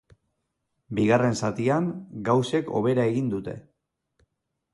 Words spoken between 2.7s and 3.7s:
hobera egin dute.